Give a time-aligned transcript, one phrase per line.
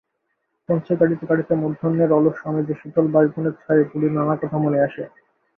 [0.69, 5.03] কঞ্চি কাটিতে কাটিতে মধ্যাহ্নের অলস আমেজে শীতল বাঁশবনের ছায়ায় বুড়ির নানা কথা মনে আসে।